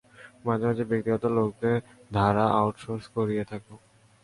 মাঝে 0.45 0.65
মাঝে 0.69 0.83
ব্যক্তিগত 0.91 1.23
লোকেদের 1.37 1.77
ধারা 2.11 2.45
আউটসোর্স 2.59 3.05
করিয়ে 3.15 3.43
থাকি। 3.51 3.73